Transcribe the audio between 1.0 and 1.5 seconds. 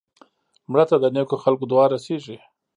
نیکو